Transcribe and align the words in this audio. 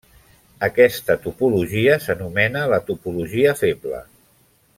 Aquesta 0.67 1.17
topologia 1.25 1.99
s'anomena 2.07 2.65
la 2.73 2.81
topologia 2.89 3.55
feble. 3.61 4.03